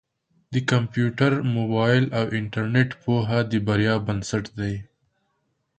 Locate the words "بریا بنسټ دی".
3.67-4.75